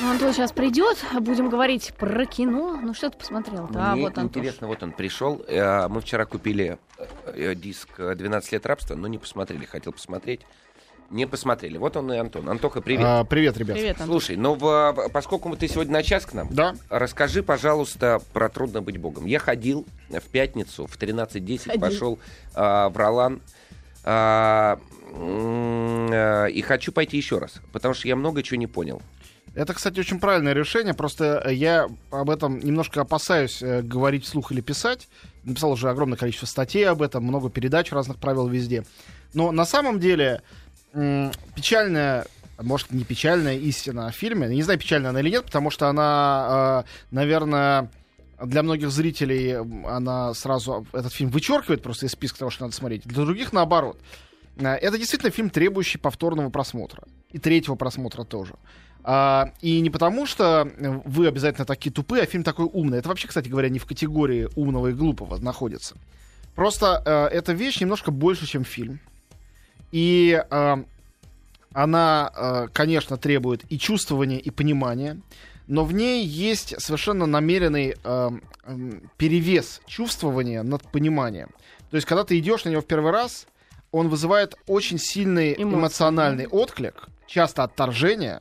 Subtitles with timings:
[0.00, 2.78] Ну, Антон сейчас придет, будем говорить про кино.
[2.80, 3.72] Ну, что ты посмотрел-то?
[3.78, 4.36] А, Мне вот Антош.
[4.40, 5.42] интересно, вот он пришел.
[5.48, 6.78] Э, Мы вчера купили
[7.26, 9.64] э, диск э, «12 лет рабства», но не посмотрели.
[9.64, 10.42] Хотел посмотреть.
[11.10, 11.78] Не посмотрели.
[11.78, 12.48] Вот он и Антон.
[12.48, 13.04] Антоха, привет.
[13.04, 13.76] А, привет, ребят.
[13.76, 14.06] Привет, Антон.
[14.20, 16.76] Слушай, ну в- поскольку ты сегодня на час к нам, Да.
[16.90, 19.24] расскажи, пожалуйста, про «Трудно быть богом».
[19.26, 21.80] Я ходил в пятницу в 13.10, Ходил.
[21.80, 22.18] пошел
[22.54, 23.40] а, в Ролан.
[24.04, 24.78] а,
[26.52, 29.02] и хочу пойти еще раз, потому что я много чего не понял.
[29.54, 30.94] Это, кстати, очень правильное решение.
[30.94, 35.08] Просто э, я об этом немножко опасаюсь э, говорить вслух или писать.
[35.44, 38.84] Написал уже огромное количество статей об этом, много передач разных правил везде.
[39.34, 40.42] Но на самом деле
[40.92, 42.26] м, печальная,
[42.60, 44.48] может, не печальная истина о фильме.
[44.48, 47.90] Не знаю, печальная она или нет, потому что она, э, наверное,
[48.44, 49.56] для многих зрителей
[49.86, 53.02] она сразу этот фильм вычеркивает просто из списка того, что надо смотреть.
[53.04, 53.98] Для других наоборот.
[54.58, 57.04] Э, Это действительно фильм, требующий повторного просмотра.
[57.32, 58.54] И третьего просмотра тоже.
[59.04, 62.98] А, и не потому, что э, вы обязательно такие тупые, а фильм такой умный.
[62.98, 65.96] Это вообще, кстати говоря, не в категории умного и глупого находится.
[66.54, 69.00] Просто э, эта вещь немножко больше, чем фильм.
[69.92, 70.76] И э,
[71.72, 75.20] она, э, конечно, требует и чувствования, и понимания.
[75.66, 78.30] Но в ней есть совершенно намеренный э,
[78.64, 81.50] м, перевес чувствования над пониманием.
[81.90, 83.46] То есть, когда ты идешь на него в первый раз,
[83.92, 88.40] он вызывает очень сильный Эмоции, эмоциональный отклик, часто отторжение.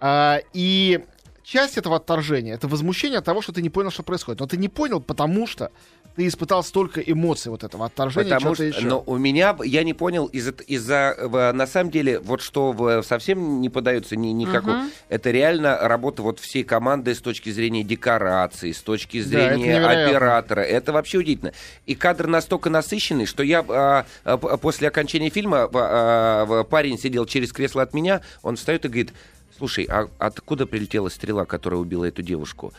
[0.00, 1.00] А, и
[1.42, 4.40] часть этого отторжения это возмущение от того, что ты не понял, что происходит.
[4.40, 5.70] Но ты не понял, потому что
[6.16, 8.80] ты испытал столько эмоций вот этого отторжения, Потому что, еще.
[8.84, 13.68] но у меня, я не понял, из-за, в- на самом деле, вот что совсем не
[13.68, 14.90] подается ни, никакой, Мгм.
[15.08, 20.06] это реально работа вот всей команды с точки зрения декорации, с точки это зрения невероятно.
[20.08, 20.60] оператора.
[20.62, 21.52] Это вообще удивительно.
[21.86, 27.24] И кадр настолько насыщенный, что я а, а, после окончания фильма а, а, парень сидел
[27.24, 29.12] через кресло от меня, он встает и говорит,
[29.60, 32.72] слушай, а откуда прилетела стрела, которая убила эту девушку?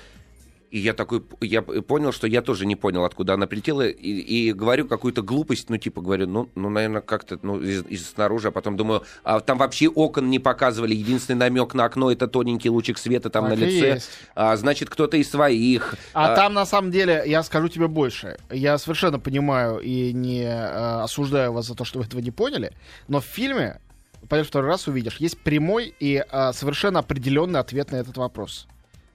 [0.72, 4.54] И я такой, я понял, что я тоже не понял, откуда она прилетела, и, и
[4.54, 8.52] говорю какую-то глупость, ну, типа, говорю, ну, ну наверное, как-то, ну, из, из снаружи, а
[8.52, 12.98] потом думаю, а там вообще окон не показывали, единственный намек на окно— это тоненький лучик
[12.98, 14.10] света там Так на лице, есть.
[14.34, 15.96] а, значит, кто-то из своих.
[16.14, 18.38] А, там, на самом деле, я скажу тебе больше.
[18.50, 22.72] Я совершенно понимаю и не э, осуждаю вас за то, что вы этого не поняли,
[23.10, 23.82] но в фильме,
[24.30, 28.68] пойдешь второй раз увидишь, есть прямой и э, совершенно определенный ответ на этот вопрос.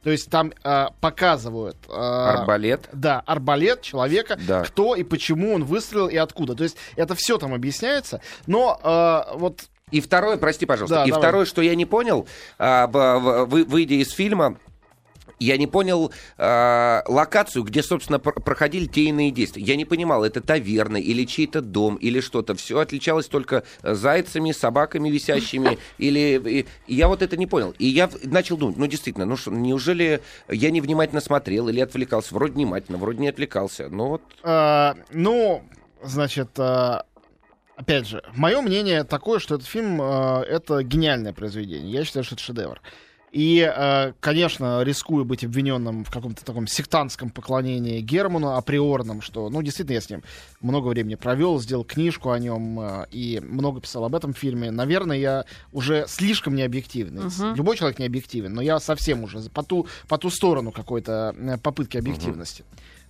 [0.02, 1.76] То есть там э, показывают...
[1.88, 2.88] э, Арбалет.
[2.92, 4.62] Да, арбалет человека, Да.
[4.62, 6.54] кто и почему он выстрелил и откуда.
[6.54, 8.20] То есть это все там объясняется.
[8.46, 11.22] Но э, вот И второе, прости, пожалуйста, Да, и давай.
[11.22, 12.26] второе, что я не понял,
[12.58, 14.58] а, вы- выйдя из фильма,
[15.38, 19.62] я не понял а, локацию, где, собственно, пр- проходили те иные действия.
[19.62, 22.54] Я не понимал, это таверна или чей-то дом или что-то.
[22.54, 25.78] Все отличалось только зайцами, собаками висящими.
[25.98, 27.74] Или и- я вот это не понял.
[27.78, 32.34] И я начал думать, ну действительно, ну что, неужели я невнимательно смотрел или отвлекался?
[32.34, 33.88] Вроде внимательно, вроде не отвлекался.
[33.88, 35.62] Ну вот Э, ну,
[36.02, 37.00] значит, э,
[37.76, 41.90] опять же, мое мнение такое, что этот фильм э, это гениальное произведение.
[41.92, 42.80] Я считаю, что это шедевр.
[43.32, 49.62] И, э, конечно, рискую быть обвиненным в каком-то таком сектантском поклонении Герману, априорном, что, ну,
[49.62, 50.22] действительно, я с ним
[50.60, 54.70] много времени провел, сделал книжку о нем э, и много писал об этом фильме.
[54.70, 57.24] Наверное, я уже слишком необъективный.
[57.24, 57.54] Мгм.
[57.54, 61.58] Любой человек не объективен, но я совсем уже по ту, по ту сторону какой-то э,
[61.58, 62.64] попытки объективности.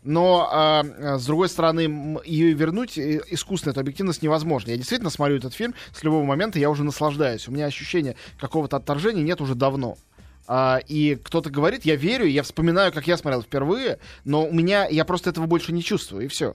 [0.07, 4.71] Но, а, а, с другой стороны, ее вернуть э, искусственно, эту объективность невозможно.
[4.71, 7.49] Я действительно смотрю этот фильм, с любого момента я уже наслаждаюсь.
[7.49, 9.99] У меня ощущения какого-то отторжения нет уже давно.
[10.47, 14.87] А, и кто-то говорит, я верю, я вспоминаю, как я смотрел впервые, но у меня,
[14.87, 16.55] я просто этого больше не чувствую, и все.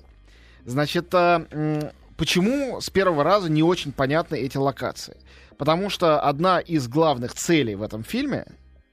[0.64, 1.46] Значит, а,
[2.16, 5.18] почему с первого раза не очень понятны эти локации?
[5.58, 8.46] Потому что одна из главных целей в этом фильме,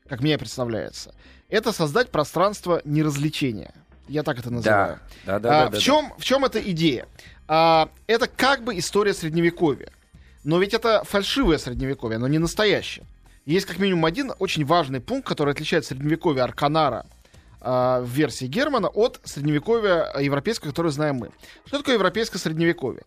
[0.08, 1.14] как мне представляется,
[1.48, 3.72] это создать пространство неразвлечения.
[4.08, 4.98] Я так это называю.
[5.24, 5.48] да, да, да.
[5.48, 5.78] А, да, в, да.
[5.78, 7.06] чем, в чем эта идея?
[7.46, 9.88] А, это как бы история средневековья.
[10.44, 13.04] Но ведь это фальшивое средневековье, оно не настоящее.
[13.44, 17.06] Есть как минимум один очень важный пункт, который отличает средневековье Арканара
[17.60, 21.30] а, в версии Германа от средневековья европейского, которое знаем мы.
[21.66, 23.02] Что такое европейское средневековье?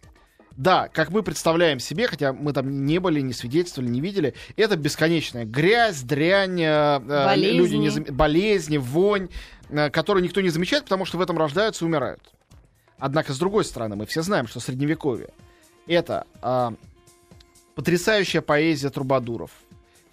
[0.57, 4.75] Да, как мы представляем себе, хотя мы там не были, не свидетельствовали, не видели, это
[4.75, 7.57] бесконечная грязь, дрянь, э, э, Болезни.
[7.57, 9.60] люди не зам- болезни, вонь, э,
[9.91, 12.21] которую никто не замечает, потому что в этом рождаются и умирают.
[12.97, 15.29] Однако, с другой стороны, мы все знаем, что средневековье
[15.87, 16.73] это а,
[17.75, 19.51] потрясающая поэзия трубадуров,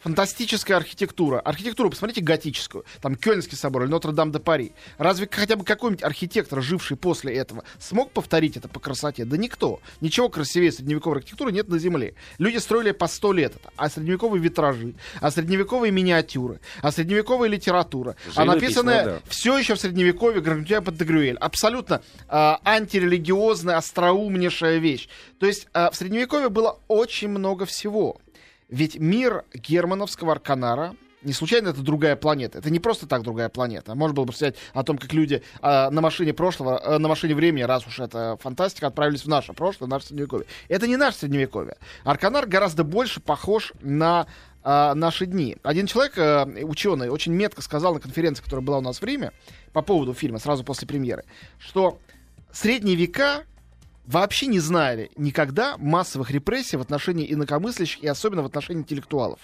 [0.03, 1.41] фантастическая архитектура.
[1.41, 2.85] Архитектуру, посмотрите, готическую.
[3.00, 4.73] Там Кёльнский собор или Нотр-Дам-де-Пари.
[4.97, 9.25] Разве хотя бы какой-нибудь архитектор, живший после этого, смог повторить это по красоте?
[9.25, 9.81] Да никто.
[10.00, 12.15] Ничего красивее средневековой архитектуры нет на Земле.
[12.39, 13.73] Люди строили по сто лет это.
[13.77, 19.21] А средневековые витражи, а средневековые миниатюры, а средневековая литература, а Живопись, написанное ну да.
[19.29, 21.37] все еще в средневековье Грандюя под Дегрюэль.
[21.37, 25.09] Абсолютно а, антирелигиозная, остроумнейшая вещь.
[25.39, 28.21] То есть а, в средневековье было очень много всего.
[28.69, 32.59] Ведь мир германовского Арканара не случайно это другая планета.
[32.59, 33.94] Это не просто так другая планета.
[33.94, 37.35] Можно было бы сказать о том, как люди а, на машине прошлого, а, на машине
[37.35, 40.47] времени, раз уж это фантастика, отправились в наше прошлое, в наше средневековье.
[40.69, 41.76] Это не наше средневековье.
[42.05, 44.29] Арканар гораздо больше похож на
[44.62, 45.56] а, наши дни.
[45.62, 49.32] Один человек, а, ученый, очень метко сказал на конференции, которая была у нас в Риме,
[49.73, 51.25] по поводу фильма, сразу после премьеры,
[51.59, 51.99] что
[52.53, 53.44] средние века
[54.09, 59.39] вообще не знали никогда массовых репрессий в отношении инакомыслящих и особенно в отношении интеллектуалов.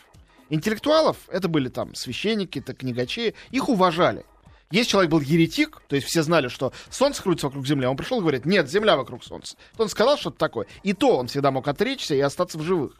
[0.49, 4.25] Интеллектуалов, это были там священники, это книгачи, их уважали.
[4.71, 7.97] Если человек был еретик, то есть все знали, что Солнце крутится вокруг Земли, а он
[7.97, 9.57] пришел и говорит, нет, Земля вокруг Солнца.
[9.77, 10.67] Он сказал что-то такое.
[10.83, 12.95] И то он всегда мог отречься и остаться в живых.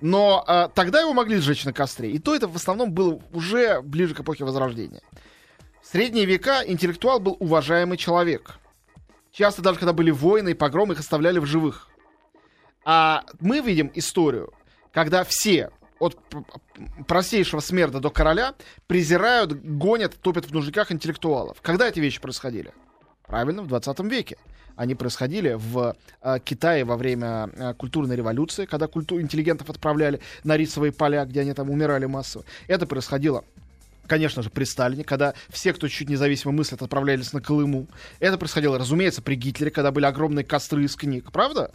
[0.00, 2.10] Но а, тогда его могли сжечь на костре.
[2.10, 5.00] И то это в основном было уже ближе к эпохе Возрождения.
[5.82, 8.59] В средние века интеллектуал был уважаемый человек.
[9.32, 11.88] Часто даже когда были войны и погромы, их оставляли в живых.
[12.84, 14.52] А мы видим историю,
[14.92, 16.18] когда все, от
[17.06, 18.54] простейшего смерда до короля,
[18.86, 21.60] презирают, гонят, топят в нужниках интеллектуалов.
[21.60, 22.72] Когда эти вещи происходили?
[23.26, 24.38] Правильно, в 20 веке.
[24.76, 30.56] Они происходили в э, Китае во время э, культурной революции, когда культу- интеллигентов отправляли на
[30.56, 32.44] рисовые поля, где они там умирали массово.
[32.66, 33.44] Это происходило
[34.10, 37.86] конечно же, при Сталине, когда все, кто чуть независимо мыслят, отправлялись на Колыму.
[38.18, 41.30] Это происходило, разумеется, при Гитлере, когда были огромные костры из книг.
[41.30, 41.70] Правда?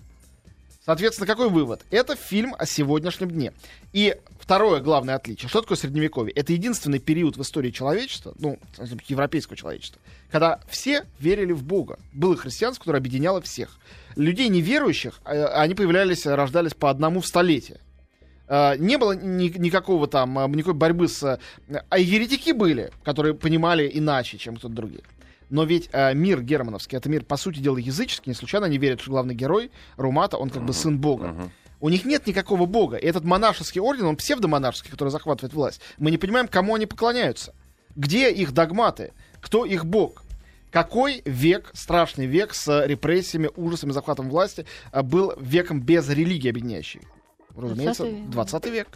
[0.86, 1.82] Соответственно, какой вывод?
[1.92, 3.54] Это фильм о сегодняшнем дне.
[3.94, 5.48] И второе главное отличие.
[5.48, 6.34] Что такое средневековье?
[6.34, 8.60] Это единственный период в истории человечества, ну,
[9.08, 11.98] европейского человечества, когда все верили в Бога.
[12.12, 13.80] Было христианство, которое объединяло всех.
[14.18, 17.80] Людей неверующих, э, они появлялись, рождались по одному в столетие.
[18.48, 21.40] Э, Не было ни- никакого там, э, никакой борьбы с...
[21.90, 25.02] А еретики были, которые понимали иначе, чем кто-то другие.
[25.50, 28.30] Но ведь э, мир германовский, это мир, по сути дела, языческий.
[28.32, 31.52] Не случайно они верят, что главный герой Румата, он как бы сын бога.
[31.82, 32.98] У них нет никакого бога.
[32.98, 35.82] И этот монашеский орден, он псевдомонашеский, который захватывает власть.
[35.98, 37.54] Мы не понимаем, кому они поклоняются.
[37.96, 39.12] Где их догматы?
[39.40, 40.24] Кто их бог?
[40.72, 44.66] Какой век, страшный век с репрессиями, ужасами, захватом власти
[45.04, 47.02] был веком без религии объединяющей?
[47.56, 48.30] Разумеется, 20 век.
[48.30, 48.88] 20 век.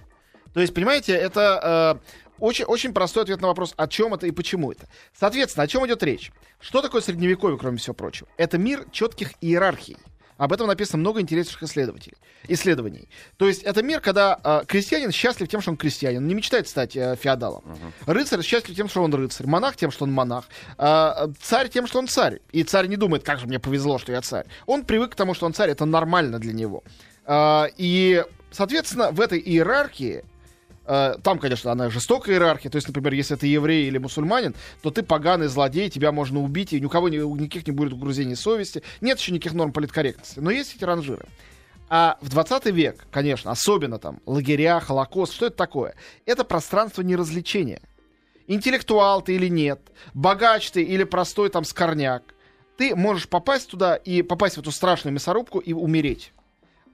[0.54, 4.32] То есть, понимаете, это э, очень, очень простой ответ на вопрос, о чем это и
[4.32, 4.88] почему это.
[5.18, 6.32] Соответственно, о чем идет речь?
[6.60, 8.28] Что такое средневековье, кроме всего прочего?
[8.38, 9.98] Это мир четких иерархий.
[10.40, 12.16] Об этом написано много интересных исследователей,
[12.48, 13.10] исследований.
[13.36, 16.70] То есть это мир, когда э, крестьянин счастлив тем, что он крестьянин, он не мечтает
[16.70, 17.62] стать э, феодалом.
[18.06, 19.48] Рыцарь счастлив тем, что он рыцарь.
[19.48, 20.46] Монах тем, что он монах.
[20.78, 22.40] А, царь тем, что он царь.
[22.54, 24.46] И царь не думает, как же мне повезло, что я царь.
[24.66, 26.86] Он привык к тому, что он царь, это нормально для него.
[27.26, 30.24] А, и, соответственно, в этой иерархии
[30.86, 32.72] э, там, конечно, она жестокая иерархия.
[32.72, 36.74] То есть, например, если ты еврей или мусульманин, то ты поганый злодей, тебя можно убить,
[36.74, 38.84] и ни у кого ни- никаких не будет угрызений совести.
[39.02, 40.40] Нет еще никаких норм политкорректности.
[40.40, 41.26] Но есть эти ранжиры.
[41.90, 45.96] А в 20 век, конечно, особенно там лагеря, Холокост, что это такое?
[46.26, 47.82] Это пространство неразличения.
[48.48, 49.80] Интеллектуал ты или нет,
[50.14, 52.24] богач ты или простой там скорняк,
[52.78, 56.32] ты можешь попасть туда и попасть в эту страшную мясорубку и умереть.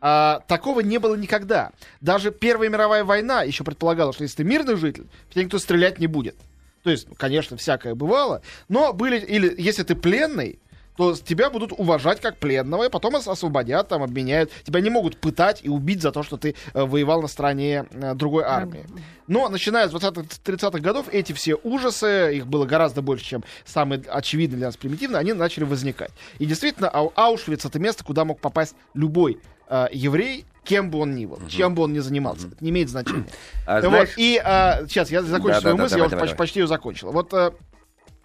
[0.07, 1.71] А, такого не было никогда.
[1.99, 5.97] Даже Первая мировая война еще предполагала, что если ты мирный житель, в тебя никто стрелять
[5.97, 6.35] не будет.
[6.83, 10.59] То есть, ну, конечно, всякое бывало, но были, или если ты пленный,
[10.95, 14.51] то тебя будут уважать как пленного, и потом ос- освободят, там, обменяют.
[14.63, 18.13] Тебя не могут пытать и убить за то, что ты э, воевал на стороне э,
[18.13, 18.85] другой армии.
[19.25, 24.57] Но начиная с 20-30-х годов эти все ужасы, их было гораздо больше, чем самые очевидные
[24.57, 26.11] для нас примитивные, они начали возникать.
[26.37, 31.15] И действительно, Ау- Аушвиц это место, куда мог попасть любой э, еврей, кем бы он
[31.15, 32.47] ни был, чем бы он ни занимался.
[32.47, 33.27] Это не имеет значения.
[33.65, 36.23] А Вот, знаешь, и а, сейчас я закончу свою Да-да-да, мысль, давай, я уже давай,
[36.23, 37.11] почти, почти ее закончил.
[37.11, 37.51] Вот э,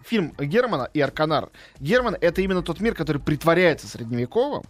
[0.03, 1.49] фильм Германа и Арканар.
[1.79, 4.63] Герман это именно тот мир, который притворяется средневековым,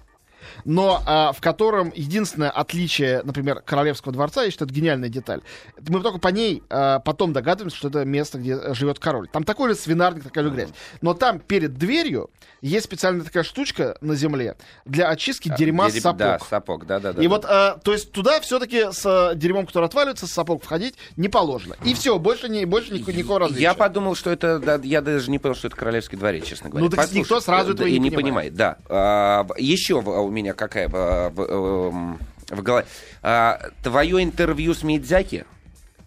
[0.66, 5.42] но а, в котором единственное отличие, например, Королевского дворца, я считаю, это гениальная деталь.
[5.88, 9.28] Мы только по ней а, потом догадываемся, что это место, где живет король.
[9.30, 10.70] Там такой же свинарник, такая же грязь.
[11.02, 12.30] Но там перед дверью
[12.62, 14.56] есть специальная такая штучка на земле
[14.86, 16.18] для очистки дерьма с дерев- сапог.
[16.20, 17.22] Да, сапог, да, да, да.
[17.22, 17.30] И да.
[17.30, 21.28] вот, э, то есть туда все-таки с э, дерьмом, который отваливается, с сапог входить не
[21.28, 21.76] положено.
[21.84, 23.64] И все, больше, не, больше никакого, никакого различия.
[23.64, 26.86] Я подумал, что это, да, я даже не понял, что это королевский дворец, честно говоря.
[26.86, 28.54] Ну, так Послушай, никто сразу э, этого и не не понимает.
[28.54, 28.78] Да.
[28.90, 32.20] А, еще у меня какая а, в, эм,
[32.50, 32.86] в голове.
[33.22, 35.44] А, твое интервью с Мидзяки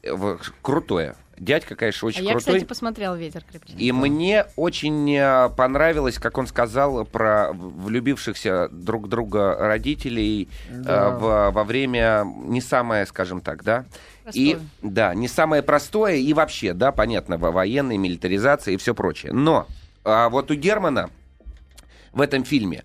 [0.03, 1.15] в- крутое.
[1.37, 2.55] Дядька, конечно, А очень я, крутой.
[2.55, 3.75] кстати, посмотрел «Ветер крепче».
[3.77, 10.73] И мне очень э, понравилось, как он сказал про влюбившихся друг в друга родителей э,
[10.79, 11.11] Да.
[11.11, 13.85] в- во время не самое, скажем так, да.
[14.33, 14.71] И Простое.
[14.83, 19.33] да, не самое простое и вообще, да, понятно, во- военной милитаризация и все прочее.
[19.33, 19.67] Но
[20.05, 21.11] а, вот у Германа
[22.13, 22.85] в этом фильме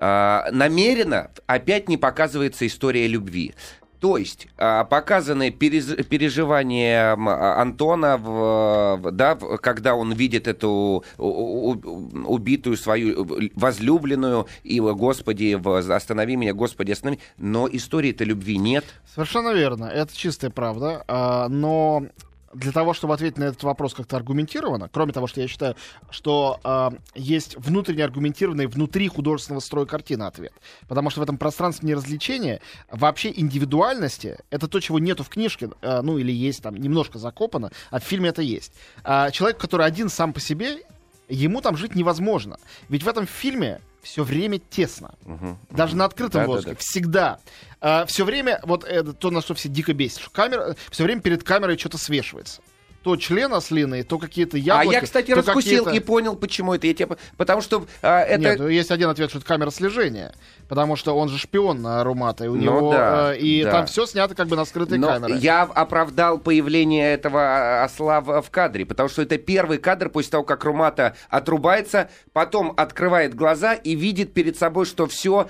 [0.00, 3.54] намеренно опять не показывается история любви.
[4.00, 14.46] То есть а, показаны переживания а, Антона, да, когда он видит эту убитую свою возлюбленную,
[14.64, 15.60] и, Господи,
[15.92, 17.18] останови меня, Господи, останови.
[17.36, 18.86] Но истории-то любви нет.
[19.14, 21.04] Совершенно верно, это чистая правда.
[21.06, 22.06] А, но
[22.52, 25.76] для того, чтобы ответить на этот вопрос как-то аргументированно, кроме того, что я считаю,
[26.10, 30.52] что а, есть внутренне аргументированный внутри художественного строя картины ответ.
[30.88, 36.02] Потому что в этом пространстве неразвлечения вообще индивидуальности это то, чего нету в книжке, а,
[36.02, 38.72] ну или есть там немножко закопано, а в фильме это есть.
[39.04, 40.82] А, человек, который один сам по себе,
[41.28, 42.58] ему там жить невозможно.
[42.88, 45.14] Ведь в этом фильме все время тесно.
[45.24, 45.58] Мгм.
[45.70, 46.74] Даже на открытом Да, да, воздухе.
[46.74, 46.80] да.
[46.80, 48.06] Всегда.
[48.06, 51.42] все время, вот это то, на что все дико бесит, что камера, все время перед
[51.44, 52.60] камерой что-то свешивается.
[53.02, 54.88] То член ослиный, то какие-то яблоки.
[54.88, 56.86] а я, кстати, раскусил и понял, почему это.
[56.86, 57.16] Я тебе...
[57.38, 58.58] Потому что а, это...
[58.58, 60.34] Нет, есть один ответ, что это камера слежения.
[60.68, 63.70] Потому что он же шпион на Румата, и у Ну него да, э, и да.
[63.70, 65.36] там все снято как бы на скрытой Но камере.
[65.36, 70.44] я оправдал появление этого осла в, в кадре, потому что это первый кадр после того,
[70.44, 75.48] как Румата отрубается, потом открывает глаза и видит перед собой, что все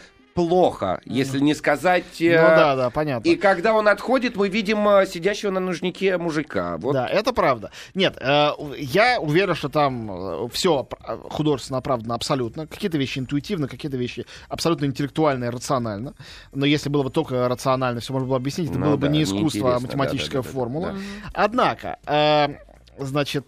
[0.49, 2.05] плохо, если не сказать...
[2.19, 3.29] Ну э, да, да, понятно.
[3.29, 6.79] И когда он отходит, мы видим э, сидящего на нужнике мужика.
[6.79, 6.95] Вот.
[6.95, 7.71] Да, это правда.
[7.95, 10.89] Нет, э, я уверен, что там все
[11.31, 12.67] художественно оправдано абсолютно.
[12.67, 16.15] Какие-то вещи интуитивно, какие-то вещи абсолютно интеллектуально и рационально.
[16.53, 19.13] Но если было бы только рационально, все можно было объяснить, это Ну было бы да,
[19.13, 20.93] не искусство, а математическая да, да, да, формула.
[20.93, 20.99] да.
[21.35, 22.59] Однако,
[22.99, 23.47] значит,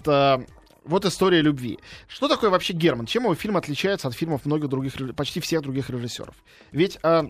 [0.85, 1.79] вот история любви.
[2.09, 3.07] Что такое вообще Герман?
[3.07, 6.35] Чем его фильм отличается от фильмов многих других, почти всех других режиссеров?
[6.73, 7.23] Ведь э,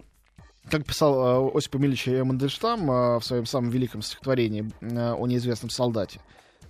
[0.71, 5.71] как писал э, Осип Эмильевич Мандельштам э, в своем самом великом стихотворении э, о неизвестном
[5.71, 6.21] солдате,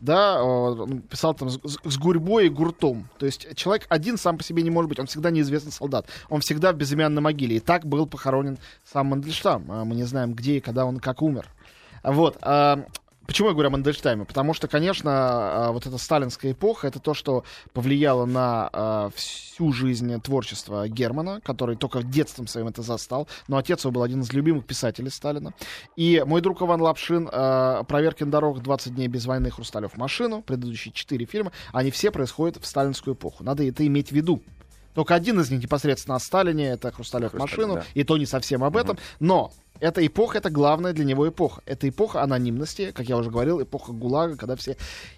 [0.00, 3.08] да, он писал там с, с- гурьбой и гуртом.
[3.18, 6.06] То есть человек один сам по себе не может быть, он всегда неизвестный солдат.
[6.28, 7.56] Он всегда в безымянной могиле.
[7.56, 9.70] И так был похоронен сам Мандельштам.
[9.70, 11.46] А Мы не знаем, где и когда он как умер.
[12.02, 12.36] Вот.
[12.42, 12.84] а,
[13.32, 14.26] Почему я говорю о Мандельштаме?
[14.26, 19.72] Потому что, конечно, а, вот эта сталинская эпоха, это то, что повлияло на а, всю
[19.72, 23.26] жизнь творчества Германа, который только детством своим это застал.
[23.48, 25.54] Но отец его был один из любимых писателей Сталина.
[25.96, 30.42] И мой друг Иван Лапшин, а, «Проверки на дорогах», «20 дней без войны», «Хрусталев машину»,
[30.42, 33.44] предыдущие четыре фильма, они все происходят в сталинскую эпоху.
[33.44, 34.42] Надо это иметь в виду.
[34.94, 37.84] Только один из них непосредственно о Сталине, это «Хрусталев Хрусталев, машину», да.
[37.94, 38.98] и то не совсем об этом.
[39.20, 41.60] Но эта эпоха, это главная для него эпоха.
[41.66, 44.76] Это эпоха анонимности, как я уже говорил, эпоха ГУЛАГа, когда все...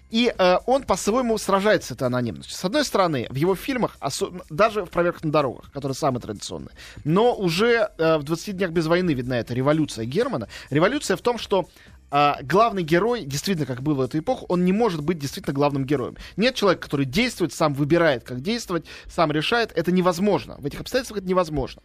[0.09, 2.55] И э, он по-своему сражается с этой анонимностью.
[2.55, 6.71] С одной стороны, в его фильмах, осо- даже в «Проверках на дорогах», которые самые традиционные,
[7.03, 10.47] но уже э, в «20 днях без войны» видна эта революция Германа.
[10.71, 11.67] Революция в том, что
[12.11, 15.85] а, главный герой, действительно, как было в эту эпоху, он не может быть действительно главным
[15.85, 16.15] героем.
[16.37, 19.71] Нет человека, который действует, сам выбирает, как действовать, сам решает.
[19.75, 20.55] Это невозможно.
[20.59, 21.81] В этих обстоятельствах это невозможно.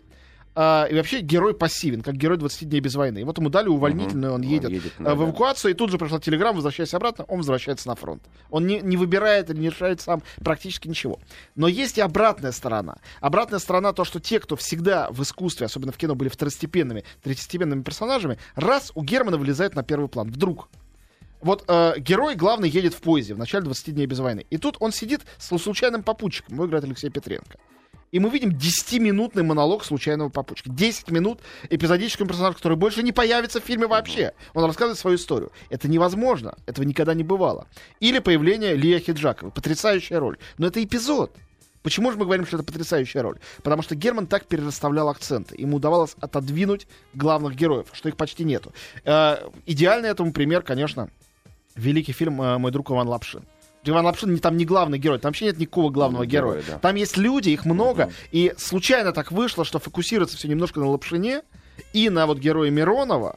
[0.54, 3.20] А, и вообще герой пассивен, как герой 20 дней без войны.
[3.20, 5.24] И вот ему дали увольнительную, он Он едет, едет, да, в да.
[5.24, 8.22] эвакуацию, и тут же пришла телеграмма, возвращайся обратно, он возвращается на фронт.
[8.50, 11.20] Он не, не выбирает или не решает сам практически ничего.
[11.54, 12.96] Но есть и обратная сторона.
[13.20, 17.82] Обратная сторона то, что те, кто всегда в искусстве, особенно в кино, были второстепенными, третьестепенными
[17.82, 20.30] персонажами, раз у Германа вылезают на первый план.
[20.30, 20.68] Вдруг.
[21.40, 24.44] Вот э, герой главный едет в поезде в начале 20 дней без войны.
[24.50, 26.54] И тут он сидит с случайным попутчиком.
[26.54, 27.58] Его играет Алексей Петренко.
[28.12, 30.70] И мы видим 10-минутный монолог случайного попутчика.
[30.70, 34.32] 10 минут эпизодического персонажа, который больше не появится в фильме вообще.
[34.54, 35.52] Он рассказывает свою историю.
[35.68, 36.56] Это невозможно.
[36.66, 37.68] Этого никогда не бывало.
[38.00, 39.50] Или появление Лия Хиджакова.
[39.50, 40.38] Потрясающая роль.
[40.58, 41.32] Но это эпизод.
[41.82, 43.38] Почему же мы говорим, что это потрясающая роль?
[43.62, 45.54] Потому что Герман так перерасставлял акценты.
[45.56, 48.74] Ему удавалось отодвинуть главных героев, что их почти нету.
[49.04, 51.08] Э, идеальный этому пример, конечно,
[51.76, 53.44] великий фильм э, «Мой друг Иван Лапшин».
[53.84, 56.60] Иван Лапшин не, там не главный герой, там вообще нет никакого главного Ну, героя.
[56.60, 56.78] героя, да.
[56.80, 61.42] Там есть люди, их много, и случайно так вышло, что фокусируется все немножко на Лапшине
[61.94, 63.36] и на вот герое Миронова,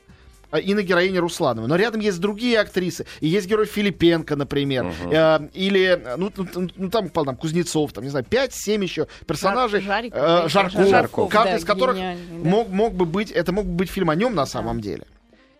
[0.51, 1.67] а, и на героине Руслановой.
[1.69, 3.05] Но рядом есть другие актрисы.
[3.21, 4.93] И есть герой Филипенко, например.
[5.09, 9.79] Э, или, ну, ну, ну, ну, там, там, Кузнецов, там, не знаю, 5-7 еще персонажей.
[9.81, 11.97] Жар- э, Жарков, Жарков, каждый да, из которых
[12.31, 15.05] мог, мог бы быть, это мог бы быть фильм о нем на самом деле.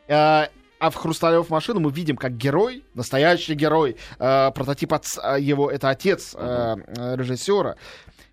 [0.08, 0.48] Э,
[0.84, 5.90] а в «Хрусталев машину» мы видим, как герой, настоящий герой, э, прототип отца, его, это
[5.90, 7.78] отец э, э, режиссера,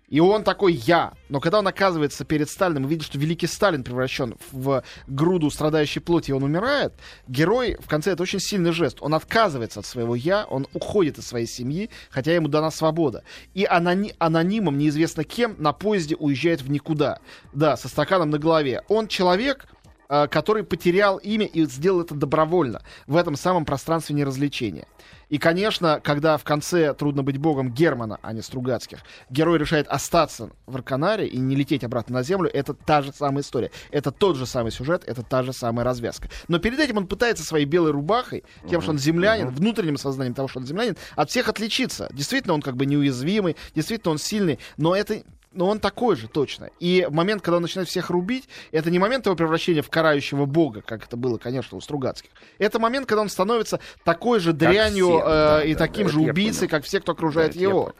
[0.09, 1.13] И он такой «я».
[1.29, 6.01] Но когда он оказывается перед Сталином и видит, что великий Сталин превращен в груду страдающей
[6.01, 6.91] плоти, и он умирает,
[7.29, 8.97] герой в конце это очень сильный жест.
[8.99, 13.23] Он отказывается от своего «я», он уходит из своей семьи, хотя ему дана свобода.
[13.53, 17.19] И анони- анонимом, неизвестно кем, на поезде уезжает в никуда.
[17.53, 18.83] Да, со стаканом на голове.
[18.89, 19.80] Он человек, э,
[20.29, 24.87] который потерял имя и сделал это добровольно в этом самом пространстве неразличения.
[25.29, 28.99] И, конечно, когда в конце «Трудно быть богом» Германа, а не Стругацких,
[29.29, 33.41] герой решает остаться в Арканаре и не лететь обратно на Землю, это та же самая
[33.41, 33.71] история.
[33.91, 36.27] Это тот же самый сюжет, это та же самая развязка.
[36.49, 40.49] Но перед этим он пытается своей белой рубахой, тем, что он землянин, внутренним сознанием того,
[40.49, 42.09] что он землянин, от всех отличиться.
[42.11, 46.69] Действительно, он как бы неуязвимый, действительно, он сильный, но это но он такой же точно.
[46.79, 50.81] И момент, когда он начинает всех рубить, это не момент его превращения в карающего бога,
[50.81, 52.29] как это было, конечно, у Стругацких.
[52.57, 56.13] Это момент, когда он становится такой же дрянью все, э, да, и да, таким да,
[56.13, 57.93] же убийцей, как все, кто окружает Да, его.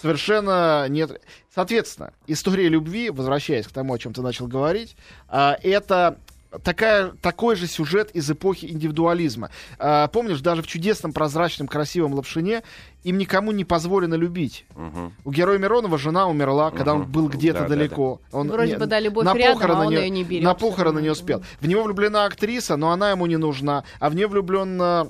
[0.00, 1.20] Совершенно нет.
[1.54, 4.96] Соответственно, история любви, возвращаясь к тому, о чем ты начал говорить,
[5.28, 6.18] а, это
[6.62, 9.50] такая, такой же сюжет из эпохи индивидуализма.
[9.78, 12.62] А, помнишь, даже в чудесном, прозрачном, красивом Лапшине
[13.02, 14.64] им никому не позволено любить.
[14.74, 15.12] Мгм.
[15.24, 18.20] У героя Миронова жена умерла, когда он был где-то Да, да, далеко.
[18.32, 20.44] Он Вроде не- бы, да, любовь на рядом, похороны а он не- ее не берет.
[20.44, 21.42] На похороны не успел.
[21.60, 23.84] В него влюблена актриса, но она ему не нужна.
[24.00, 25.04] А в нее влюблен э,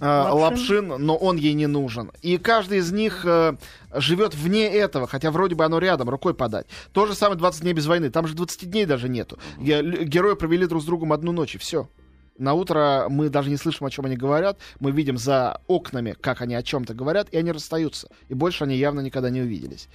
[0.00, 0.90] Лапшин.
[0.90, 2.12] Лапшин, но он ей не нужен.
[2.22, 3.56] И каждый из них э,
[3.94, 6.66] живет вне этого, хотя вроде бы оно рядом, рукой подать.
[6.92, 8.10] То же самое 20 дней без войны.
[8.10, 9.38] Там же 20 дней даже нету.
[9.58, 11.88] Герои провели друг с другом одну ночь, и все.
[12.38, 14.58] На утро мы даже не слышим, о чем они говорят.
[14.78, 18.08] Мы видим за окнами, как они о чем-то говорят, и они расстаются.
[18.28, 19.88] И больше они явно никогда не увиделись.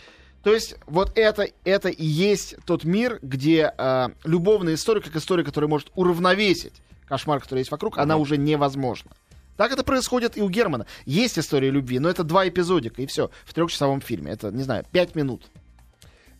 [0.43, 5.45] То есть вот это, это и есть тот мир, где э, любовная история, как история,
[5.45, 6.73] которая может уравновесить
[7.07, 9.11] кошмар, который есть вокруг, она уже невозможна.
[9.57, 10.85] Так это происходит и у Германа.
[11.05, 14.31] Есть история любви, но это два эпизодика, и все, в трехчасовом фильме.
[14.31, 15.49] Это, не знаю, пять минут.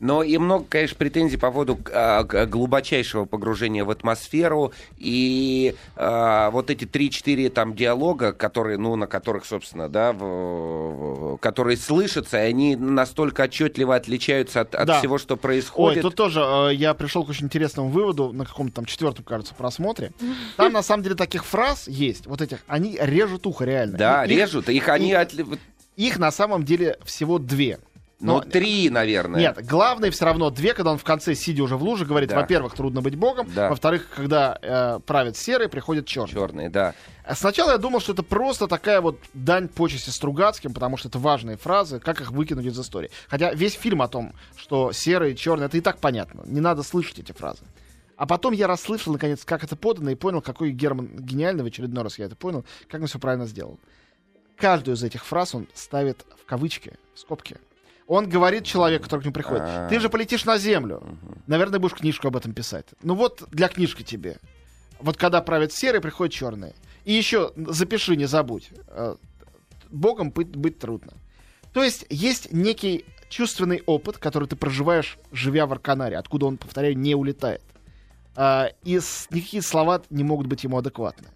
[0.04, 6.70] Но и много, конечно, претензий по поводу а, глубочайшего погружения в атмосферу и а, вот
[6.70, 12.48] эти 3-4 там диалога, которые, ну, на которых, собственно, да, в- в- которые слышатся, и
[12.50, 15.00] они настолько отчетливо отличаются от, от Да.
[15.00, 16.02] всего, что Ой, происходит.
[16.02, 20.12] тут тоже э, я пришел к очень интересному выводу на каком-то там четвертом, кажется, просмотре.
[20.58, 23.98] Там, на самом деле, таких фраз есть, вот этих, они режут ухо реально.
[23.98, 25.12] Да, И- их- режут, их они...
[25.12, 25.60] и- отли- вот,
[25.96, 27.80] Их на самом деле всего две.
[28.24, 29.40] Ну, Но- три, наверное.
[29.42, 32.38] Нет, главное все равно две, когда он в конце, сидя уже в луже, говорит, Да.
[32.38, 33.70] во-первых, трудно быть богом, Да.
[33.70, 36.32] во-вторых, когда э, правит серый, приходит черный.
[36.34, 36.94] Черные, да.
[37.26, 41.20] А Сначала я думал, что это просто такая вот дань почести Стругацким, потому что это
[41.20, 43.12] важные фразы, как их выкинуть из истории.
[43.28, 46.44] Хотя весь фильм о том, что серый и черный, это и так понятно.
[46.46, 47.64] Не надо слышать эти фразы.
[48.16, 52.04] А потом я расслышал, наконец, как это подано, и понял, какой Герман гениальный, в очередной
[52.04, 53.78] раз я это понял, как он все правильно сделал.
[54.56, 57.58] Каждую из этих фраз он ставит в кавычки, в скобки.
[58.08, 59.88] Он говорит человеку, который к нему приходит, А.
[59.88, 61.02] ты же полетишь на землю.
[61.48, 62.86] Наверное, будешь книжку об этом писать.
[63.02, 64.38] Ну вот для книжки тебе.
[65.00, 66.74] Вот когда правят серые, приходят черные.
[67.06, 68.70] И еще запиши, не забудь.
[68.88, 69.16] э,
[69.90, 71.14] Богом быть, быть трудно.
[71.74, 76.98] То есть есть некий чувственный опыт, который ты проживаешь, живя в Арканаре, откуда он, повторяю,
[76.98, 77.62] не улетает.
[78.36, 79.00] А, и
[79.32, 81.28] никакие слова не могут быть ему адекватны.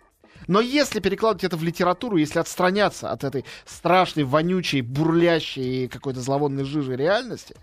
[0.48, 6.64] Но если перекладывать это в литературу, если отстраняться от этой страшной, вонючей, бурлящей какой-то зловонной
[6.64, 7.56] жижи реальности,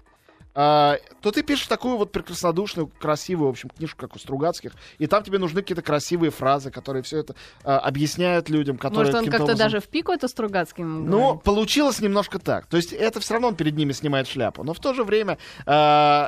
[0.57, 5.09] а, то ты пишешь такую вот прекраснодушную, красивую, в общем, книжку, как у Стругацких, и
[5.09, 9.25] там тебе нужны какие-то красивые фразы, которые все это а, объясняют людям, которые Может, он
[9.25, 11.42] как-то образом- даже в пику это Стругацким ну, говорит?
[11.42, 12.66] получилось немножко так.
[12.66, 14.62] То есть это все равно он перед ними снимает шляпу.
[14.62, 16.27] Но в то же время э,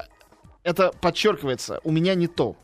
[0.64, 2.56] это подчеркивается, у меня не то.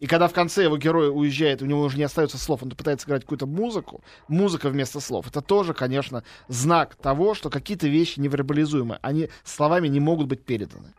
[0.00, 3.06] И когда в конце его герой уезжает, у него уже не остается слов, он пытается
[3.06, 8.98] играть какую-то музыку, музыка вместо слов, это тоже, конечно, знак того, что какие-то вещи невербализуемы,
[9.02, 10.94] они словами не могут быть переданы.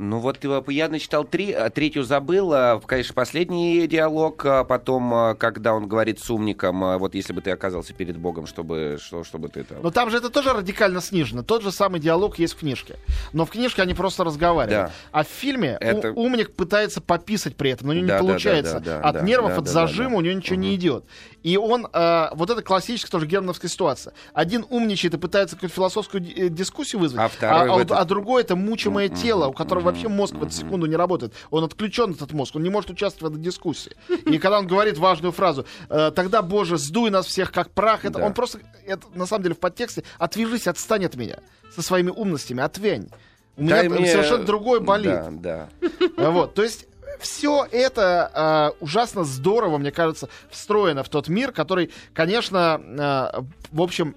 [0.00, 2.52] Ну вот э, я начитал три, а третью забыл.
[2.54, 7.42] а, Конечно, последний диалог, а потом, а, когда он говорит с умником, вот если бы
[7.42, 9.78] ты оказался перед Богом, чтобы, что, чтобы ты там...
[9.82, 11.42] Но там же это тоже радикально снижено.
[11.42, 12.96] Тот же самый диалог есть в книжке.
[13.34, 14.88] Но в книжке они просто разговаривают.
[14.88, 14.92] Да.
[15.12, 18.26] А в фильме Это- умник пытается пописать при этом, но у него Да, не да,
[18.26, 18.80] получается.
[18.80, 20.74] да, да, да, от да, нервов, да, от да, зажима да, у него ничего не
[20.76, 21.04] идет.
[21.42, 24.14] И он, э, вот это классическая тоже германовская ситуация.
[24.32, 28.56] Один умничает и пытается какую-то философскую э, дискуссию вызвать, А а, этот- а другой это
[28.56, 31.32] мучимое Мгм, тело, у которого вообще мозг в эту секунду не работает.
[31.50, 33.92] Он отключен, этот мозг, он не может участвовать в этой дискуссии.
[34.26, 38.18] И когда он говорит важную фразу, э, тогда, Боже, сдуй нас всех как прах, это
[38.18, 38.26] Да.
[38.26, 41.38] он просто, это, на самом деле в подтексте, отвяжись, отстань от меня
[41.74, 43.08] со своими умностями, отвянь.
[43.56, 45.12] У меня Дай мне- совершенно другой болит.
[45.40, 45.90] Да, да.
[46.16, 46.86] А Вот, то есть
[47.18, 53.82] все это а, ужасно здорово, мне кажется, встроено в тот мир, который, конечно, а, в
[53.82, 54.14] общем,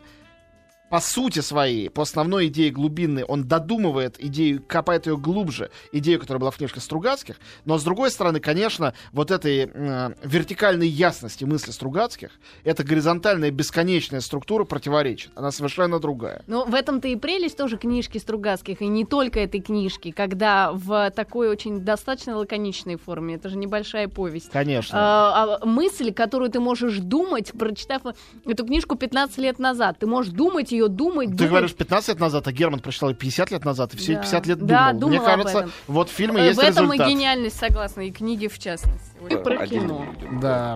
[0.93, 6.39] по сути своей, по основной идее глубинной, он додумывает идею, копает ее глубже, идею, которая
[6.39, 7.37] была в книжке Стругацких.
[7.65, 12.29] Но, с другой стороны, конечно, вот этой э, вертикальной ясности мысли Стругацких,
[12.63, 15.31] эта горизонтальная бесконечная структура противоречит.
[15.33, 16.43] Она совершенно другая.
[16.45, 21.09] Ну, в этом-то и прелесть тоже книжки Стругацких, и не только этой книжки, когда в
[21.09, 24.95] такой очень достаточно лаконичной форме, это же небольшая повесть, Конечно.
[24.95, 28.03] а, а, мысль, которую ты можешь думать, прочитав
[28.45, 29.97] эту книжку 15 лет назад.
[29.97, 31.49] Ты можешь думать ее, думать, Ты думать.
[31.51, 34.19] говоришь 15 лет назад, а Герман прочитал ее 50 лет назад, и все Да.
[34.21, 34.69] 50 лет думал.
[34.69, 35.71] Да, Мне думал об кажется, этом.
[35.87, 37.07] вот в фильме Э, есть в этом результат.
[37.07, 39.11] и гениальность, согласна, и книги в частности.
[39.21, 40.05] Ой, про Один кино.
[40.13, 40.39] людям.
[40.39, 40.75] Да.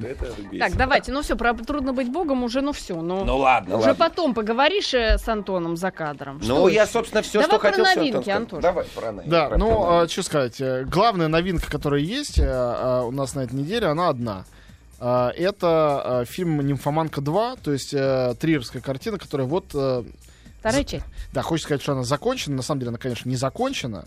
[0.59, 3.25] Так, давайте, ну все, про трудно быть богом уже, ну все, ну.
[3.25, 4.05] Ну ладно, уже ладно.
[4.05, 6.37] потом поговоришь э, с Антоном за кадром.
[6.41, 8.61] Ну, Что я, собственно, все, Давай что про хотел, всё, новинки, Антон.
[8.61, 9.29] Давай, про новинки.
[9.29, 13.11] Да, про- ну, про а, что сказать, э, главная новинка, которая есть э, э, у
[13.11, 14.45] нас на этой неделе, она одна.
[14.99, 19.65] А, Это э, фильм «Нимфоманка 2», то есть э, триерская картина, которая вот...
[19.73, 20.03] э,
[20.59, 21.05] Вторая часть.
[21.33, 22.55] Да, хочется сказать, что она закончена.
[22.55, 24.05] На самом деле она, конечно, не закончена.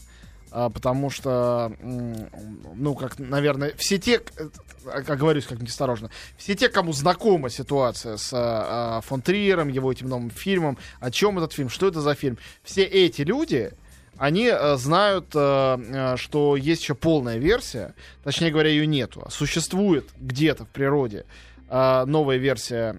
[0.50, 4.48] а, Потому что, ну, как, наверное, все те, э,
[4.92, 10.30] оговорюсь как-нибудь осторожно, все те, кому знакома ситуация с а, фон Триером, его этим новым
[10.30, 13.72] фильмом, о чем этот фильм, что это за фильм, все эти люди,
[14.20, 15.38] они э, знают, э,
[15.80, 19.26] э, что есть еще полная версия, точнее говоря, ее нету.
[19.30, 21.24] Существует где-то в природе
[21.70, 22.96] новая версия,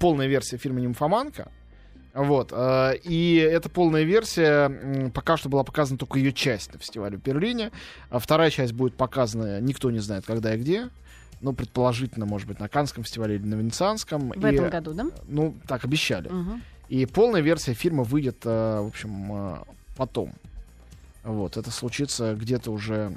[0.00, 1.52] полная версия фильма «Нимфоманка»,
[2.14, 2.54] вот.
[3.02, 7.70] И эта полная версия пока что была показана только ее часть на фестивале в Берлине.
[8.08, 10.88] А вторая часть будет показана, никто не знает, когда и где.
[11.42, 14.30] Ну, предположительно, может быть, на Канском фестивале или на Венецианском.
[14.30, 15.06] В И, этом году, да?
[15.28, 16.30] Ну, так обещали.
[16.30, 16.62] Мгм.
[16.88, 19.58] И полная версия фильма выйдет, в общем,
[19.98, 20.32] потом.
[21.24, 23.16] Вот, это случится где-то уже,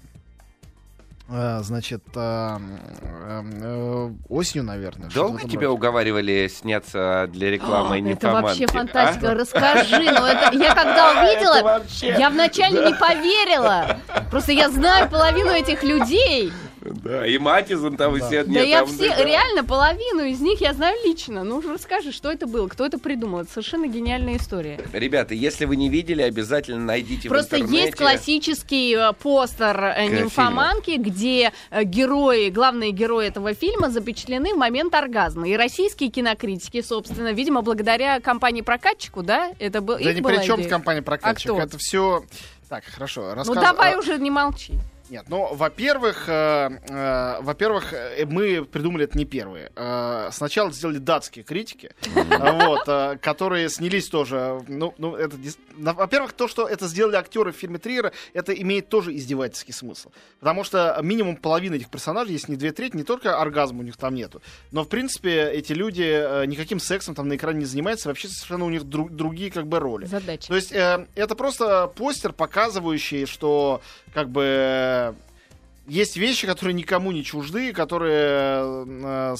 [1.30, 2.58] э, значит, э,
[3.02, 5.10] э, осенью, наверное.
[5.10, 5.68] Долго тебя роде.
[5.68, 9.32] уговаривали сняться для рекламы О, Это «Нимфоманки», вообще фантастика.
[9.32, 9.36] а?
[9.36, 10.04] Расскажи.
[10.12, 13.98] Ну, это я когда Это увидела, вообще- я вначале не поверила.
[14.32, 16.54] Просто я знаю половину этих людей.
[16.92, 18.44] Да, и Матизон там, и все...
[18.44, 19.24] Да нет, я там, все, да.
[19.24, 21.44] реально половину из них я знаю лично.
[21.44, 23.42] Ну, уже расскажи, что это было, кто это придумал.
[23.42, 24.80] Это совершенно гениальная история.
[24.94, 27.86] Ребята, если вы не видели, обязательно найдите Просто в интернете.
[27.86, 34.58] есть классический э, постер э, нимфоманки, где э, герои, главные герои этого фильма запечатлены в
[34.58, 35.48] момент оргазма.
[35.48, 40.70] И российские кинокритики, собственно, видимо, благодаря компании-прокатчику, да, это был Да ни при чем идея.
[40.70, 41.50] компания прокатчик.
[41.50, 41.62] А кто?
[41.62, 42.24] Это все.
[42.70, 43.22] Так, хорошо.
[43.30, 44.74] Ну рассказ- давай а, уже не молчи.
[45.10, 49.72] Нет, ну, во-первых, э, э, во-первых, э, мы придумали это не первые.
[49.76, 54.62] Э, сначала сделали датские критики, э, вот, э, которые снялись тоже.
[54.68, 55.38] Ну, ну, это,
[55.78, 60.12] во-первых, то, что это сделали актеры в фильме Триера, это имеет тоже издевательский смысл.
[60.40, 63.96] Потому что минимум половина этих персонажей, если не две трети, не только оргазма у них
[63.98, 64.42] там нету,
[64.72, 68.66] но, в принципе, эти люди э, никаким сексом там на экране не занимаются, вообще совершенно
[68.66, 70.06] у них дру- другие как бы роли.
[70.06, 70.48] Задача.
[70.48, 73.82] То есть э, это просто постер, показывающий, что
[74.14, 74.97] как бы
[75.88, 79.36] есть вещи, которые никому не чужды, которые, э,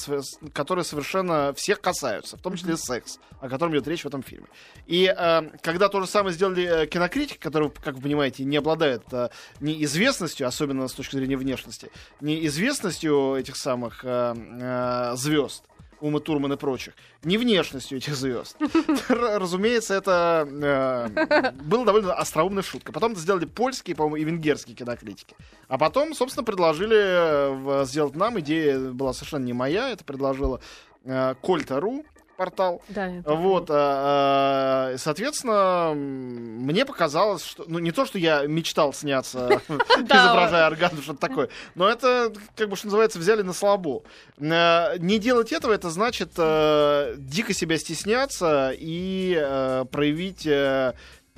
[0.54, 4.48] которые совершенно всех касаются, в том числе секс, о котором идет речь в этом фильме.
[4.86, 9.04] И э, когда то же самое сделали э, кинокритики, которые, как вы понимаете, не обладают
[9.12, 11.92] э, ни известностью, особенно с точки зрения внешности,
[12.22, 15.64] ни известностью этих самых э, э, звезд,
[16.00, 18.56] Ума Турман и прочих, не внешностью этих звезд.
[19.10, 22.94] Разумеется, это э, было довольно остроумной шуткой.
[22.94, 25.36] Потом это сделали польские, по-моему, и венгерские кинокритики.
[25.68, 28.40] А потом, собственно, предложили э, сделать нам.
[28.40, 29.90] Идея была совершенно не моя.
[29.90, 30.62] Это предложила
[31.04, 32.06] э, Кольта.ру
[32.38, 32.82] портал.
[32.88, 39.48] Да, Вот, а, а, соответственно, мне показалось, что, ну, не то, что я мечтал сняться,
[39.68, 44.04] изображая оргазм, что-то такое, но это, как бы, что называется, взяли на слабо.
[44.40, 50.48] Э, Не делать этого, это значит э, дико себя стесняться и проявить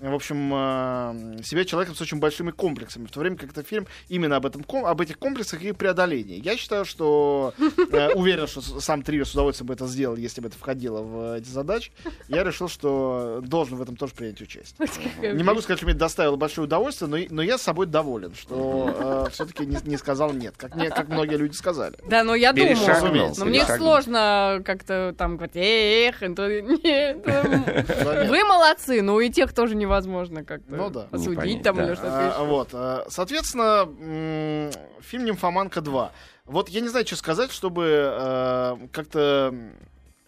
[0.02, 3.88] в общем, э, себя человеком с очень большими комплексами, в то время как это фильм
[4.08, 6.42] именно об, этом, об этих комплексах и преодолении.
[6.44, 7.54] Я считаю, что
[7.92, 11.36] э, уверен, что сам Триер с удовольствием бы это сделал, если бы это входило в
[11.36, 11.92] э, эти задачи.
[12.28, 15.34] Я решил, что должен в этом тоже принять участие.
[15.34, 18.34] Не могу сказать, что мне это доставило большое удовольствие, но, но я с собой доволен,
[18.36, 21.96] что все-таки не, не сказал нет, как, мне, как многие люди сказали.
[22.10, 22.78] Да, но я думаю,
[23.38, 23.78] но мне перешагнул.
[23.78, 27.26] сложно как-то там говорить, эх, нет,
[28.30, 31.08] вы молодцы, но и тех тоже невозможно как-то Ну да.
[31.12, 31.84] осудить Непонятно, там да.
[31.88, 32.46] или что-то А, еще.
[32.46, 34.72] вот, а, соответственно, м,
[35.02, 36.12] фильм «Нимфоманка 2».
[36.46, 39.54] Вот я не знаю, что сказать, чтобы э, как-то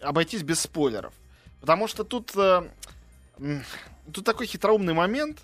[0.01, 1.13] обойтись без спойлеров.
[1.61, 2.63] Потому что тут, э,
[4.13, 5.39] тут такой хитроумный момент,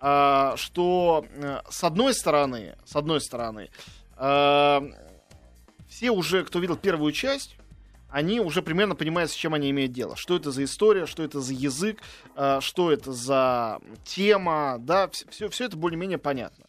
[0.00, 3.70] а, что э, с одной стороны, с одной стороны,
[4.16, 4.80] э,
[5.88, 7.56] все уже, кто видел первую часть,
[8.10, 10.16] они уже примерно понимают, с чем они имеют дело.
[10.16, 12.00] Что это за история, что это за язык,
[12.36, 16.64] э, что это за тема, да, все, все это более-менее понятно.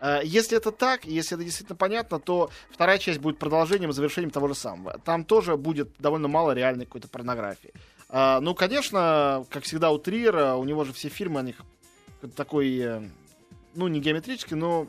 [0.00, 4.48] Э, если это так, если это действительно понятно, то вторая часть будет продолжением завершением того
[4.48, 4.98] же самого.
[5.04, 7.72] Там тоже будет довольно мало реальной какой-то порнографии.
[8.10, 11.54] Э, ну, конечно, как всегда у Триера, у него же все фильмы, они
[12.36, 13.10] такой,
[13.74, 14.88] ну, не геометрический, но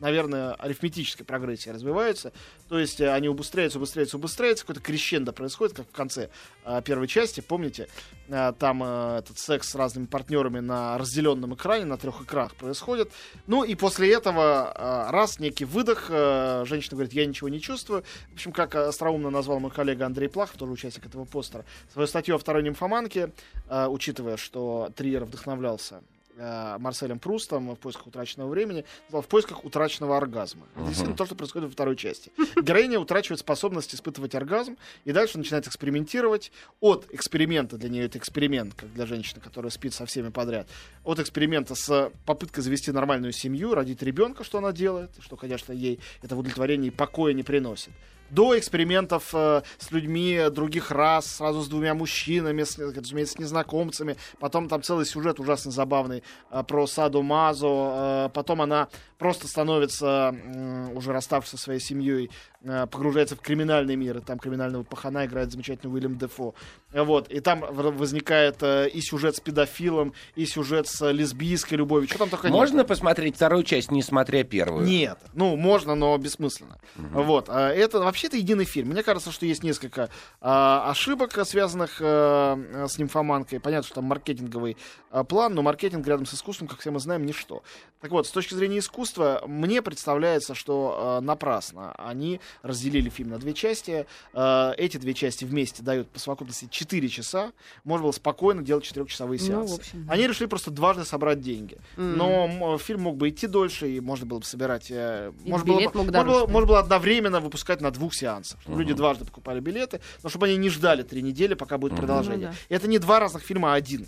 [0.00, 2.32] наверное, арифметической прогрессии развиваются.
[2.68, 4.64] То есть э, они убыстряются, убыстряются, убыстряются.
[4.64, 6.30] Какой-то крещендо происходит, как в конце
[6.64, 7.40] э, первой части.
[7.40, 7.88] Помните,
[8.28, 13.10] э, там этот секс с разными партнерами на разделенном экране, на трех экранах происходит.
[13.46, 18.04] Ну и после этого раз некий выдох, женщина говорит, я ничего не чувствую.
[18.30, 22.34] В общем, как остроумно назвал мой коллега Андрей Плахов, тоже участник этого постера, свою статью
[22.34, 23.30] о второй нимфоманке,
[23.70, 26.02] учитывая, что Триер вдохновлялся
[26.36, 30.66] э, Марселем Прустом в поисках утраченного времени, в поисках утраченного оргазма.
[30.74, 30.86] Uh-huh.
[30.86, 32.32] Действительно, то, что происходит во второй части.
[32.60, 36.52] Героиня утрачивает способность испытывать оргазм, и дальше начинает экспериментировать.
[36.80, 40.68] От эксперимента, для нее это эксперимент, как для женщины, которая спит со всеми подряд,
[41.04, 46.00] от эксперимента с попыткой завести нормальную семью, родить ребенка, что она делает, что, конечно, ей
[46.22, 47.92] это удовлетворение и покоя не приносит
[48.30, 54.16] до экспериментов э, с людьми других рас, сразу с двумя мужчинами, с, с незнакомцами.
[54.38, 57.90] Потом там целый сюжет ужасно забавный э, про Саду Мазу.
[57.92, 62.30] Э, потом она просто становится, э, уже расставшись со своей семьей,
[62.62, 64.18] э, погружается в криминальный мир.
[64.18, 66.54] И там криминального пахана играет замечательный Уильям Дефо.
[66.92, 67.28] Вот.
[67.28, 72.08] И там возникает э, и сюжет с педофилом, и сюжет с лесбийской любовью.
[72.08, 72.86] Что там только Можно нет.
[72.86, 74.86] посмотреть вторую часть, не смотря первую?
[74.86, 75.18] Нет.
[75.34, 76.78] Ну, можно, но бессмысленно.
[76.96, 77.22] Угу.
[77.22, 77.48] Вот.
[77.48, 78.88] Это вообще это единый фильм.
[78.88, 83.60] Мне кажется, что есть несколько а, ошибок, связанных а, с нимфоманкой.
[83.60, 84.76] Понятно, что там маркетинговый
[85.10, 87.62] а, план, но маркетинг рядом с искусством, как все мы знаем, ничто.
[88.00, 89.05] Так вот, с точки зрения искусства,
[89.46, 94.06] мне представляется, что а, напрасно они разделили фильм на две части.
[94.32, 97.52] А, эти две части вместе дают по совокупности 4 часа.
[97.84, 99.74] Можно было спокойно делать 4-часовые ну, сеансы.
[99.74, 101.78] Ну, общем, Они решили просто дважды собрать деньги.
[101.96, 102.14] Mm.
[102.16, 104.90] Но фильм мог бы идти дольше, и можно было бы собирать...
[104.90, 108.60] Э, можно, было, мог можно, было, можно было одновременно выпускать на двух сеансов.
[108.62, 108.80] Чтобы uh-huh.
[108.80, 111.98] люди дважды покупали билеты, но чтобы они не ждали три недели, пока будет uh-huh.
[111.98, 112.48] продолжение.
[112.48, 112.58] Ну, да.
[112.68, 114.06] И это не два разных фильма, а один.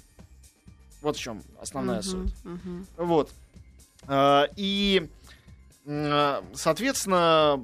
[1.01, 2.03] Вот в чем основная uh-huh.
[2.03, 2.35] суть.
[2.45, 2.85] Uh-huh.
[2.97, 3.31] Вот.
[4.09, 5.09] А, и
[6.53, 7.57] Соответственно,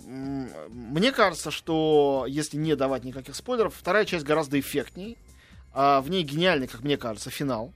[0.71, 5.19] мне кажется, что если не давать никаких спойлеров, вторая часть гораздо эффектней.
[5.75, 7.75] А в ней гениальный, как мне кажется, финал.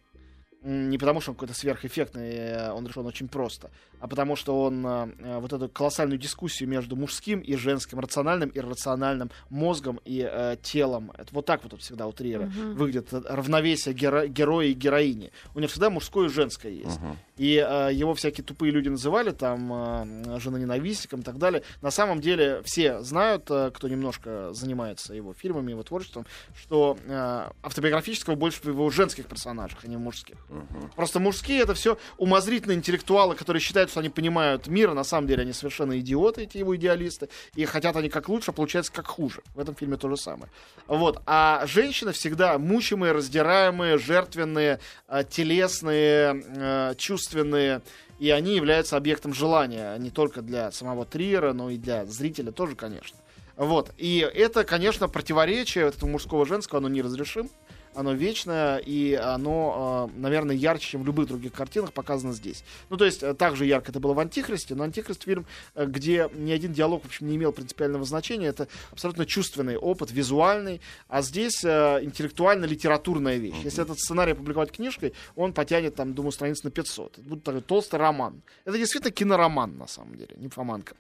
[0.63, 4.87] Не потому, что он какой-то сверхэффектный, э, он решен очень просто, а потому что он
[4.87, 10.29] э, э, вот эту колоссальную дискуссию между мужским и женским, рациональным и рациональным мозгом и
[10.31, 11.13] э, телом.
[11.17, 12.75] Это вот так вот тут всегда у Триера uh-huh.
[12.75, 15.33] выглядит равновесие геро- героя и героини.
[15.55, 16.99] У него всегда мужское и женское есть.
[16.99, 17.17] Uh-huh.
[17.37, 21.63] И э, его всякие тупые люди называли там э, женоненавистником и так далее.
[21.83, 26.27] На самом деле все знают, э, кто немножко занимается его фильмами, его творчеством,
[26.61, 30.37] что э, автобиографического больше в его женских персонажах, а не в мужских.
[30.49, 30.91] Uh-huh.
[30.97, 35.27] Просто мужские это все умозрительные интеллектуалы, которые считают, что они понимают мир, а на самом
[35.27, 39.07] деле они совершенно идиоты, эти его идеалисты, и хотят они как лучше, а получается как
[39.07, 39.43] хуже.
[39.55, 40.51] В этом фильме то же самое.
[40.87, 41.21] Вот.
[41.27, 47.83] А женщины всегда мучимые, раздираемые, жертвенные, э, телесные, э, чувственные,
[48.19, 52.75] и они являются объектом желания не только для самого Триера, но и для зрителя тоже,
[52.75, 53.17] конечно.
[53.57, 53.91] Вот.
[53.97, 57.51] И это, конечно, противоречие этого мужского-женского, оно неразрешим
[57.99, 62.63] оно вечное, и оно, а, наверное, ярче, чем в любых других картинах показано здесь.
[62.91, 66.31] Ну, то есть, э, также ярко это было в «Антихристе», но «Антихрист» фильм, э, где
[66.33, 71.23] ни один диалог, в общем, не имел принципиального значения, это абсолютно чувственный опыт, визуальный, а
[71.23, 73.57] здесь э, интеллектуально-литературная вещь.
[73.65, 77.19] Если этот сценарий опубликовать книжкой, он потянет, там, думаю, страниц на 500.
[77.19, 78.43] Это будет такой толстый роман.
[78.65, 80.95] Это действительно кинороман, на самом деле, не фоманка.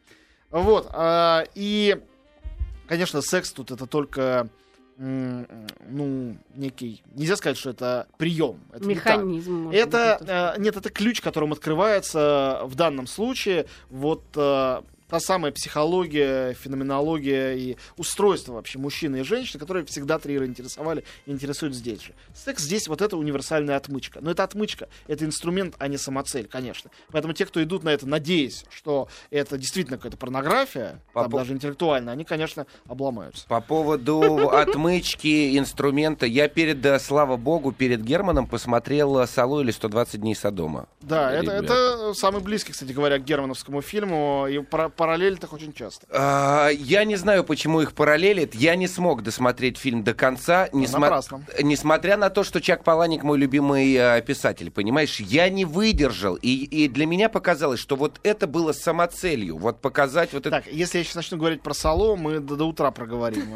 [0.50, 0.90] Вот,
[1.54, 1.96] и,
[2.88, 4.48] конечно, секс тут это только
[4.98, 8.58] ну, некий, нельзя сказать, что это прием.
[8.72, 9.70] Это Механизм.
[9.70, 15.52] Не это, э, нет, это ключ, которым открывается в данном случае вот э, та самая
[15.52, 22.14] психология, феноменология и устройство вообще мужчины и женщины, которые всегда Триера интересовали интересуют здесь же.
[22.34, 24.20] Секс здесь вот это универсальная отмычка.
[24.22, 26.90] Но это отмычка, это инструмент, а не самоцель, конечно.
[27.10, 31.38] Поэтому те, кто идут на это, надеясь, что это действительно какая-то порнография, По там, по...
[31.38, 33.46] даже интеллектуальная, они, конечно, обломаются.
[33.48, 40.18] По поводу отмычки инструмента, я перед, э, слава богу, перед Германом посмотрел «Салу» или «120
[40.18, 40.88] дней Содома».
[41.00, 44.46] Да, это, это самый близкий, кстати говоря, к германовскому фильму.
[44.48, 46.06] И про, параллелит их очень часто.
[46.10, 48.54] А, я не знаю, почему их параллелит.
[48.54, 51.46] Я не смог досмотреть фильм до конца, несма- Напрасно.
[51.62, 56.64] несмотря на то, что Чак Паланик мой любимый э, писатель, понимаешь, я не выдержал, и,
[56.64, 60.50] и для меня показалось, что вот это было самоцелью, вот показать вот это.
[60.50, 63.54] Так, если я сейчас начну говорить про Сало, мы до, до утра проговорим.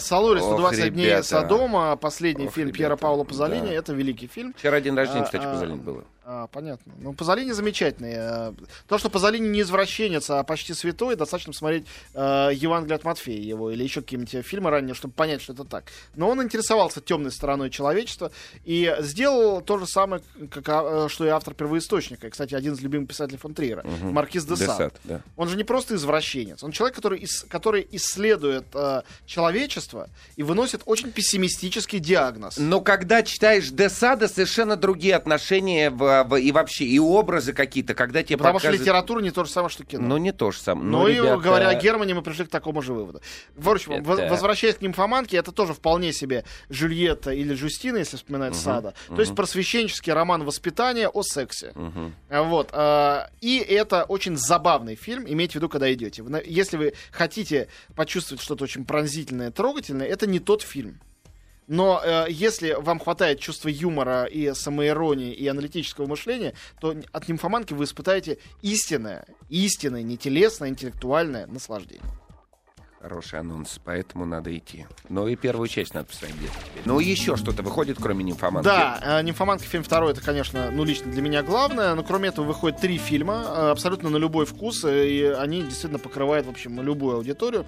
[0.00, 1.22] Сало или Ох, 120 дней.
[1.22, 4.54] Содома, последний фильм Пьера Паула Пазолини, это великий фильм.
[4.58, 6.04] Вчера день рождения, А, кстати, а, Пазолини было.
[6.28, 6.92] А, понятно.
[6.98, 8.14] Ну, Пазолини замечательный.
[8.16, 8.52] Э,
[8.88, 13.70] То, что Пазолини не извращенец, а почти святой, достаточно посмотреть э, Евангелие от Матфея его
[13.70, 15.84] или еще какие-нибудь фильмы ранее, чтобы понять, что это так.
[16.16, 18.32] Но он интересовался темной стороной человечества
[18.64, 22.26] и сделал то же самое, как, а, э, что и автор первоисточника.
[22.26, 24.66] И, кстати, один из любимых писателей фон Триера, Маркиз де Сад.
[24.66, 25.20] Десад, да.
[25.36, 30.82] Он же не просто извращенец, он человек, который, ис- который исследует э, человечество и выносит
[30.86, 32.56] очень пессимистический диагноз.
[32.58, 38.36] Но когда читаешь Десада, совершенно другие отношения в- и вообще, и образы какие-то, когда тебе
[38.38, 40.06] Потому что показывают- литература не то же самое, что кино.
[40.06, 40.86] Ну, не то же самое.
[40.88, 43.20] Ну, и ребята, говоря о Германе, мы пришли к такому же выводу.
[43.56, 48.16] В общем, Это- воз- возвращаясь к нимфоманке, это тоже вполне себе Жюльетта или Жюстина, если
[48.16, 48.94] вспоминать Сада.
[49.08, 51.72] То есть просвещенческий роман воспитания о сексе.
[52.30, 52.70] А, Вот.
[52.72, 56.24] а, И это очень забавный фильм, имейте в виду, когда идете.
[56.44, 60.98] Если вы хотите почувствовать что-то очень пронзительное, трогательное, это не тот фильм.
[61.66, 67.72] Но э, если вам хватает чувства юмора и самоиронии и аналитического мышления, то от нимфоманки
[67.74, 72.04] вы испытаете истинное, истинное, не телесное, а интеллектуальное наслаждение.
[73.00, 74.86] Хороший анонс, поэтому надо идти.
[75.08, 76.50] Ну и первую часть надо посмотреть.
[76.84, 78.64] Ну еще что-то выходит, кроме нимфоманки?
[78.64, 82.46] Да, э, «Нимфоманка» фильм второй, это, конечно, ну, лично для меня главное, но кроме этого
[82.46, 86.82] выходит три фильма, э, абсолютно на любой вкус, э, и они действительно покрывают, в общем,
[86.82, 87.66] любую аудиторию.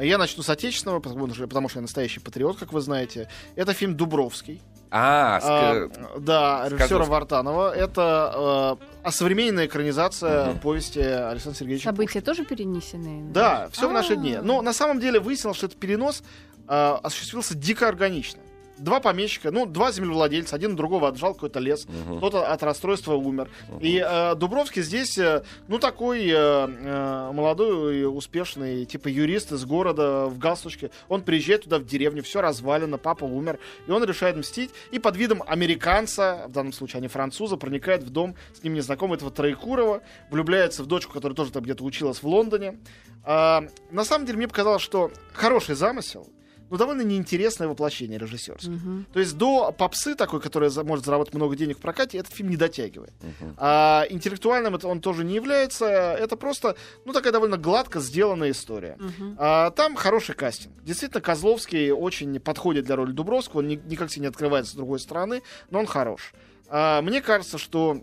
[0.00, 3.28] Я начну с отечественного, потому что, потому что я настоящий патриот, как вы знаете.
[3.56, 4.60] Это фильм «Дубровский».
[4.94, 7.04] А, ск- А, да, режиссера.
[7.04, 7.74] Вартанова.
[7.74, 13.32] Это э, современная экранизация повести Александра Сергеевича События тоже перенесены?
[13.32, 14.16] Да, все в наши А.
[14.16, 14.36] дни.
[14.42, 16.22] Но на самом деле выяснилось, что этот перенос
[16.68, 18.40] э, осуществился дико органично.
[18.78, 23.48] Два помещика, ну, два землевладельца, один другого отжал какой-то лес, кто-то от расстройства умер.
[23.80, 30.26] И э, Дубровский здесь, э, ну, такой э, э, молодой успешный, типа юрист из города
[30.26, 30.90] в галстучке.
[31.08, 34.70] Он приезжает туда в деревню, все развалено, папа умер, и он решает мстить.
[34.90, 38.74] И под видом американца, в данном случае, а не француза, проникает в дом с ним
[38.74, 42.78] незнакомого этого Троекурова, влюбляется в дочку, которая тоже там где-то училась в Лондоне.
[43.24, 46.28] А, на самом деле, мне показалось, что хороший замысел,
[46.72, 48.74] но довольно неинтересное воплощение режиссерское.
[48.74, 49.06] Мгм.
[49.12, 52.56] То есть до попсы такой, которая может заработать много денег в прокате, этот фильм не
[52.56, 53.12] дотягивает.
[53.58, 55.84] А интеллектуальным это он тоже не является.
[55.86, 58.96] Это просто, ну, такая довольно гладко сделанная история.
[58.98, 59.36] Мгм.
[59.38, 60.82] А, там хороший кастинг.
[60.82, 63.58] Действительно, Козловский очень подходит для роли Дубровского.
[63.60, 66.32] Он ни- никак себе не открывается с другой стороны, но он хорош.
[66.68, 68.00] А, мне кажется, что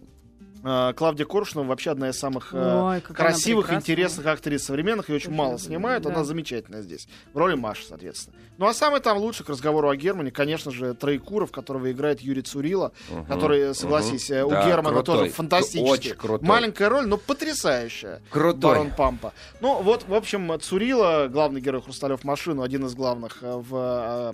[0.62, 5.10] Клавдия Коршунова вообще одна из самых э, Ой, красивых, интересных актрис современных.
[5.10, 6.04] Ее очень мало снимают.
[6.04, 6.10] да.
[6.10, 7.08] Она замечательная здесь.
[7.34, 8.36] В роли Маши, соответственно.
[8.58, 12.42] Ну а самый там лучший к разговору о Германе, конечно же, Троекуров, которого играет Юрий
[12.42, 15.90] Цурила, Мгм, который, согласись, э, у Да, Германа крутой, тоже фантастический.
[15.90, 16.48] очень крутой.
[16.48, 18.22] Маленькая роль, но потрясающая.
[18.30, 18.60] Крутой.
[18.62, 19.34] Барон Пампа.
[19.62, 24.34] Ну, вот, в общем, Цурила, главный герой Хрусталев машину, один из главных э, в э,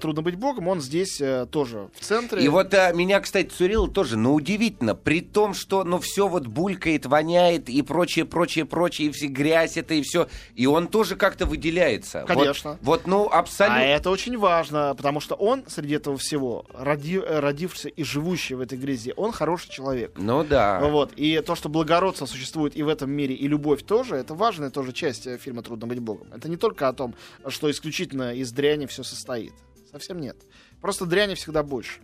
[0.00, 2.42] Трудно быть богом, он здесь э, тоже в центре.
[2.42, 6.46] И вот а, меня, кстати, Цурил тоже, ну, удивительно, при том, что, ну, все вот
[6.46, 11.16] булькает, воняет и прочее, прочее, прочее, и все грязь это и все, и он тоже
[11.16, 12.20] как-то выделяется.
[12.20, 12.78] Вот- Конечно.
[12.80, 13.80] Вот, ну, А абсолютно.
[13.80, 18.60] это очень важно, потому что он, среди этого всего, роди- э, родившийся и живущий в
[18.60, 20.12] этой грязи, он хороший человек.
[20.16, 20.80] Ну да.
[20.80, 21.12] Вот.
[21.16, 24.92] И то, что благородство существует и в этом мире, и любовь тоже, это важная тоже
[24.92, 26.28] часть э, фильма «Трудно быть богом».
[26.32, 27.14] Это не только о том,
[27.48, 29.52] что исключительно из дряни все состоит.
[29.96, 30.36] Совсем нет.
[30.82, 32.00] Просто дряни всегда больше.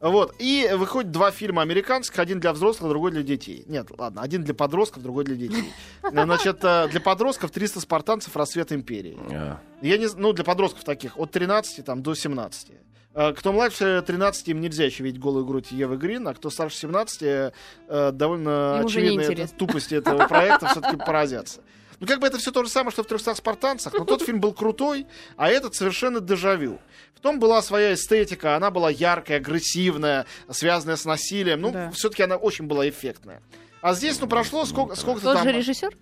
[0.00, 0.36] Вот.
[0.38, 3.64] И выходит два фильма американских, один для взрослых, другой для детей.
[3.66, 5.72] Нет, ладно, один для подростков, другой для детей.
[6.08, 9.18] Значит, э, для подростков 300 спартанцев «Рассвет империи».
[9.32, 9.58] А.
[9.82, 12.68] Я не, ну, для подростков таких, от 13 там, до 17.
[13.14, 16.76] Э, Кто младше 13, им нельзя еще видеть голую грудь Евы Грин, а кто старше
[16.76, 21.62] 17, э, довольно это тупости этого проекта все-таки поразятся.
[22.00, 24.40] Ну, как бы это все то же самое, что в 300 спартанцах, но тот фильм
[24.40, 26.78] был крутой, а этот совершенно дежавю.
[27.14, 31.60] В том была своя эстетика, она была яркая, агрессивная, связанная с насилием.
[31.60, 31.90] Ну, Да.
[31.92, 33.40] все-таки она очень была эффектная.
[33.80, 35.44] А здесь, ну, прошло сколько, сколько-то там...
[35.44, 35.94] же режиссер?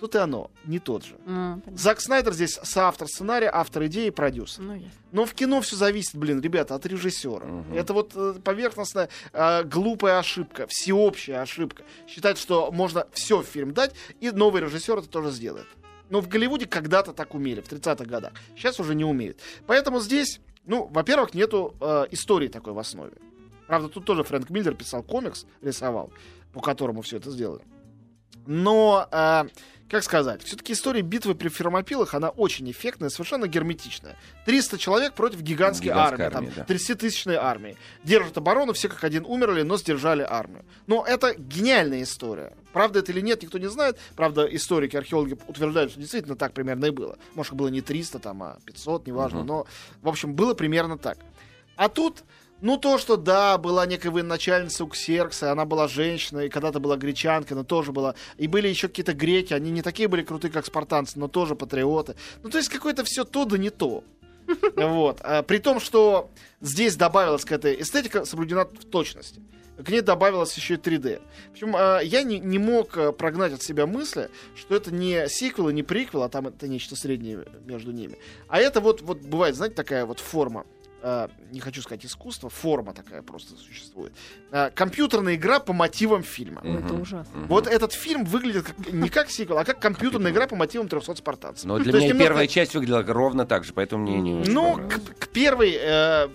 [0.00, 1.16] Тут и оно, не тот же.
[1.26, 1.76] А, понятно.
[1.76, 4.62] Зак Снайдер здесь соавтор сценария, автор идеи продюсер.
[4.62, 4.90] Ну, ясно.
[5.10, 7.44] Но в кино все зависит, блин, ребята, от режиссера.
[7.44, 7.74] Мгм.
[7.74, 11.82] Это вот э, поверхностная, э, глупая ошибка, всеобщая ошибка.
[12.06, 15.66] Считать, что можно все в фильм дать, и новый режиссер это тоже сделает.
[16.10, 18.32] Но в Голливуде когда-то так умели, в 30-х годах.
[18.56, 19.40] Сейчас уже не умеют.
[19.66, 23.12] Поэтому здесь, ну, во-первых, нету э, истории такой в основе.
[23.66, 26.10] Правда, тут тоже Фрэнк Миллер писал комикс, рисовал,
[26.52, 27.62] по которому все это сделали.
[28.46, 29.44] Но, э,
[29.88, 34.16] как сказать, все-таки история битвы при Фермопилах, она очень эффектная, совершенно герметичная.
[34.44, 36.74] 300 человек против гигантской Гигантской армии, армии, там, да.
[36.74, 37.76] 30-тысячной армии.
[38.04, 40.64] Держат оборону, все как один умерли, но сдержали армию.
[40.86, 42.52] Но это гениальная история.
[42.72, 43.98] Правда это или нет, никто не знает.
[44.14, 47.18] Правда, историки, археологи утверждают, что действительно так примерно и было.
[47.34, 49.38] Может, было не 300, там, а 500, неважно.
[49.38, 49.46] Мгм.
[49.46, 49.66] Но,
[50.02, 51.18] в общем, было примерно так.
[51.76, 52.24] А тут
[52.60, 56.96] ну, то, что, да, была некая военачальница у Ксеркса, она была женщина, и когда-то была
[56.96, 58.14] гречанка, но тоже была.
[58.36, 62.16] И были еще какие-то греки, они не такие были крутые, как спартанцы, но тоже патриоты.
[62.42, 64.02] Ну, то есть какое-то все то да не то.
[64.76, 65.20] Вот.
[65.22, 66.30] А, При том, что
[66.60, 69.40] здесь добавилась какая-то эстетика, соблюдена в точности.
[69.76, 71.20] К ней добавилось еще и 3D.
[71.52, 75.68] Причем а, я не, не мог а, прогнать от себя мысли, что это не сиквел
[75.68, 78.16] и не приквел, а там это нечто среднее между ними.
[78.48, 80.66] А это вот, вот бывает, знаете, такая вот форма.
[81.02, 84.12] А, не хочу сказать искусство, форма такая просто существует.
[84.50, 86.60] А, компьютерная игра по мотивам фильма.
[86.64, 87.40] Ой, это ужасно.
[87.48, 91.16] Вот этот фильм выглядит как, не как сиквел, а как компьютерная игра по мотивам 300
[91.16, 91.64] спартанцев.
[91.64, 94.76] Но для То меня немного- первая часть выглядела ровно так же, поэтому мне не Ну,
[94.88, 96.28] к, к первой, э,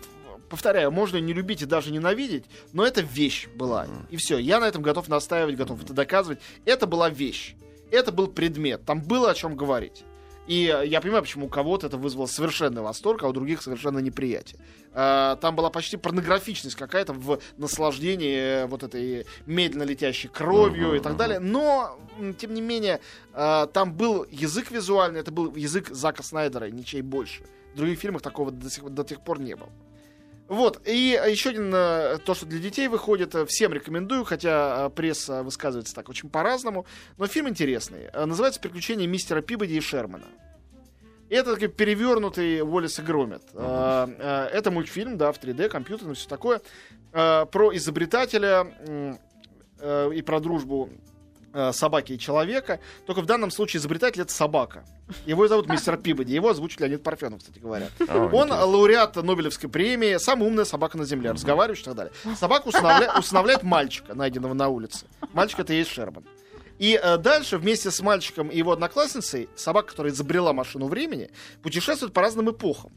[0.49, 3.87] повторяю, можно не любить и даже ненавидеть, но это вещь была.
[4.11, 6.39] И все, я на этом готов настаивать, готов это доказывать.
[6.65, 7.55] Это была вещь.
[7.91, 8.85] Это был предмет.
[8.85, 10.03] Там было о чем говорить.
[10.47, 13.99] И э, я понимаю, почему у кого-то это вызвало совершенный восторг, а у других совершенно
[13.99, 14.59] неприятие.
[14.93, 20.95] Э, Там была почти порнографичность какая-то в наслаждении э, вот этой медленно летящей кровью Мгм,
[20.95, 21.17] и так мгм.
[21.17, 21.39] далее.
[21.39, 21.97] Но,
[22.37, 22.99] тем не менее,
[23.33, 27.43] там был язык визуальный, это был язык Зака Снайдера, ничей больше.
[27.73, 29.69] В других фильмах такого до сих, до тех пор не было.
[30.47, 34.89] Вот, и еще один, э, то, что для детей выходит, э, всем рекомендую, хотя э,
[34.89, 36.85] пресса высказывается так очень по-разному,
[37.17, 38.09] но фильм интересный.
[38.13, 40.27] Называется «Приключения мистера Пибоди и Шермана».
[41.29, 43.41] Это такой перевернутый Уоллес и Громит.
[43.53, 46.61] Э, Это мультфильм, да, в 3D, компьютерный, все такое,
[47.11, 49.17] про изобретателя
[50.13, 50.89] и про дружбу
[51.71, 52.79] собаки и человека.
[53.05, 54.85] Только в данном случае изобретатель это собака.
[55.25, 56.33] Его зовут мистер Пибоди.
[56.33, 57.89] Его озвучит Леонид Парфенов, кстати говоря.
[58.07, 62.13] А, Он лауреат Нобелевской премии, самая умная собака на земле, разговаривающая и так далее.
[62.35, 65.05] Собака усыновля- усыновляет мальчика, найденного на улице.
[65.33, 66.23] Мальчик это и есть Шерман.
[66.79, 71.29] И э, дальше вместе с мальчиком и его одноклассницей собака, которая изобрела машину времени,
[71.61, 72.91] путешествует по разным эпохам.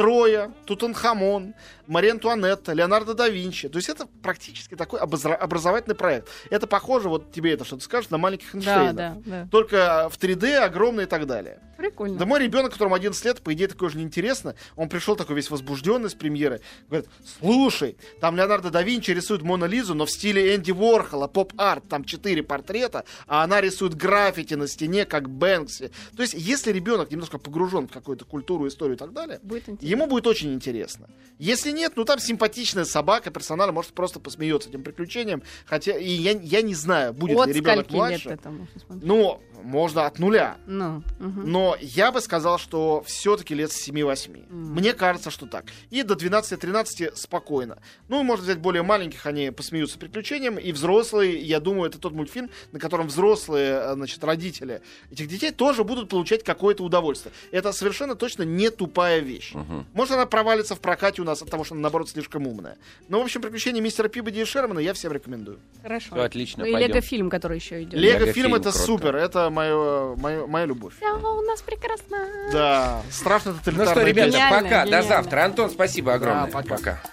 [0.00, 1.52] Троя, Тутанхамон,
[1.86, 3.68] Мария Антуанетта, Леонардо да Винчи.
[3.68, 6.26] То есть это практически такой образовательный проект.
[6.48, 8.94] Это похоже, вот тебе это что-то скажет, на маленьких Да, Эйнштейнов.
[8.96, 9.48] да, да.
[9.50, 11.60] Только в 3D, огромный и так далее.
[11.76, 12.18] Прикольно.
[12.18, 14.54] Да мой ребенок, которому 11 лет, по идее, такое же неинтересно.
[14.76, 16.60] Он пришел такой весь возбужденный с премьеры.
[16.88, 17.08] Говорит,
[17.40, 22.04] слушай, там Леонардо да Винчи рисует Мона Лизу, но в стиле Энди Уорхола, поп-арт, там
[22.04, 25.90] четыре портрета, а она рисует граффити на стене, как Бэнкси.
[26.16, 29.88] То есть, если ребенок немножко погружен в какую-то культуру, историю и так далее, Будет интересно.
[29.90, 31.08] Ему будет очень интересно.
[31.38, 35.42] Если нет, ну там симпатичная собака, персонал может просто посмеется этим приключением.
[35.64, 38.28] Хотя, и я, я не знаю, будет От ли ребенок младше.
[38.28, 39.04] лет это можно смотреть?
[39.08, 40.56] Ну, можно от нуля.
[40.66, 41.50] Ну, мгм.
[41.50, 44.46] Но я бы сказал, что все-таки лет с 7-8.
[44.48, 44.74] Мгм.
[44.74, 45.64] Мне кажется, что так.
[45.90, 47.78] И до 12-13 спокойно.
[48.08, 50.58] Ну, можно взять более маленьких, они посмеются приключением.
[50.58, 55.50] И взрослые, я думаю, это тот мультфильм, на котором взрослые, э, значит, родители этих детей
[55.50, 57.32] тоже будут получать какое-то удовольствие.
[57.50, 59.52] Это совершенно точно не тупая вещь.
[59.54, 59.86] Мгм.
[59.92, 62.78] Может, она провалится в прокате у нас от того, что она, наоборот, слишком умная.
[63.08, 65.58] Но, в общем, приключения мистера Пибоди и Шермана я всем рекомендую.
[65.82, 66.14] Хорошо.
[66.14, 66.74] Всё, отлично, Ну и.
[66.80, 67.94] Лего-фильм, который еще идет.
[67.94, 68.78] Лего-фильм Лего-фильм, это круто.
[68.78, 70.94] супер, это мое, мое, моя любовь.
[70.96, 72.26] Всё у нас прекрасно.
[72.52, 75.44] Да, страшно Ну тоталитарная что, ребята, Гениально, пока, до завтра.
[75.44, 76.46] Антон, спасибо огромное.
[76.46, 76.76] Да, пока.
[76.76, 77.00] пока.